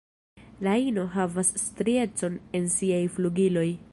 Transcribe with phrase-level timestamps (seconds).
[0.67, 3.67] La ino havas striecon en siaj flugiloj.